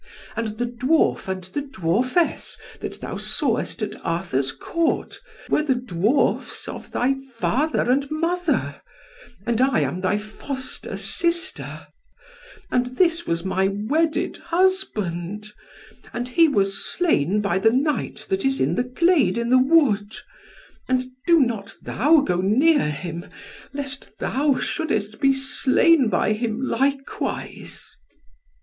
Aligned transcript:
And 0.35 0.57
the 0.57 0.65
dwarf 0.65 1.27
and 1.27 1.43
the 1.43 1.61
dwarfess 1.61 2.57
that 2.79 3.01
thou 3.01 3.17
sawest 3.17 3.83
at 3.83 4.03
Arthur's 4.03 4.51
Court, 4.51 5.19
were 5.47 5.61
the 5.61 5.75
dwarfs 5.75 6.67
of 6.67 6.91
thy 6.91 7.17
father 7.35 7.87
and 7.91 8.09
mother; 8.09 8.81
and 9.45 9.61
I 9.61 9.81
am 9.81 10.01
thy 10.01 10.17
foster 10.17 10.97
sister, 10.97 11.85
and 12.71 12.97
this 12.97 13.27
was 13.27 13.45
my 13.45 13.67
wedded 13.67 14.37
husband, 14.37 15.45
and 16.13 16.29
he 16.29 16.47
was 16.47 16.83
slain 16.83 17.39
by 17.39 17.59
the 17.59 17.69
knight 17.71 18.25
that 18.29 18.43
is 18.43 18.59
in 18.59 18.73
the 18.73 18.83
glade 18.83 19.37
in 19.37 19.51
the 19.51 19.59
wood; 19.59 20.15
and 20.89 21.11
do 21.27 21.39
not 21.41 21.75
thou 21.79 22.21
go 22.21 22.37
near 22.41 22.89
him, 22.89 23.27
lest 23.71 24.17
thou 24.17 24.55
shouldest 24.55 25.19
be 25.21 25.31
slain 25.31 26.09
by 26.09 26.33
him 26.33 26.59
likewise." 26.65 27.87